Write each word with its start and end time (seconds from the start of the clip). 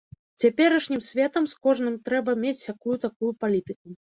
Цяперашнім 0.43 1.03
светам 1.07 1.43
з 1.51 1.59
кожным 1.67 1.99
трэба 2.09 2.35
мець 2.45 2.55
сякую-такую 2.65 3.31
палітыку. 3.45 3.87